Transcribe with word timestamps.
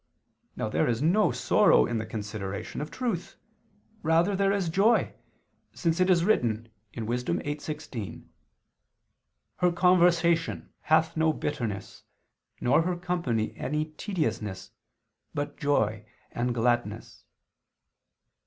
Now 0.55 0.67
there 0.67 0.87
is 0.89 0.99
no 1.03 1.29
sorrow 1.31 1.85
in 1.85 1.99
the 1.99 2.07
consideration 2.07 2.81
of 2.81 2.89
truth; 2.89 3.35
rather 4.01 4.31
is 4.51 4.65
there 4.65 4.73
joy, 4.73 5.13
since 5.73 5.99
it 5.99 6.09
is 6.09 6.25
written 6.25 6.69
(Wis. 6.97 7.23
8:16): 7.23 8.25
"Her 9.57 9.71
conversation 9.71 10.73
hath 10.81 11.15
no 11.15 11.31
bitterness, 11.33 12.03
nor 12.59 12.81
her 12.81 12.97
company 12.97 13.55
any 13.55 13.93
tediousness, 13.95 14.71
but 15.35 15.55
joy 15.57 16.07
and 16.31 16.55
gladness." 16.55 17.23